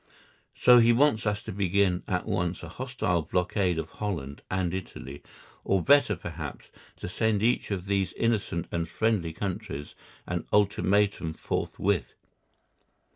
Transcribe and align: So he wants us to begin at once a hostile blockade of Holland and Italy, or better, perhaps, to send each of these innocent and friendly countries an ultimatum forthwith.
So 0.55 0.79
he 0.79 0.91
wants 0.93 1.27
us 1.27 1.43
to 1.43 1.51
begin 1.51 2.01
at 2.07 2.25
once 2.25 2.63
a 2.63 2.69
hostile 2.69 3.21
blockade 3.21 3.77
of 3.77 3.91
Holland 3.91 4.41
and 4.49 4.73
Italy, 4.73 5.21
or 5.63 5.83
better, 5.83 6.15
perhaps, 6.15 6.71
to 6.97 7.07
send 7.07 7.43
each 7.43 7.69
of 7.69 7.85
these 7.85 8.11
innocent 8.13 8.65
and 8.71 8.89
friendly 8.89 9.31
countries 9.31 9.93
an 10.25 10.47
ultimatum 10.51 11.35
forthwith. 11.35 12.15